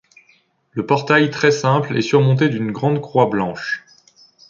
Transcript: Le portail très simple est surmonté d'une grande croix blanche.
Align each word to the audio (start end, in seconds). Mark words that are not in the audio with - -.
Le 0.71 0.83
portail 0.83 1.29
très 1.29 1.51
simple 1.51 1.95
est 1.95 2.01
surmonté 2.01 2.49
d'une 2.49 2.71
grande 2.71 3.01
croix 3.01 3.27
blanche. 3.27 3.83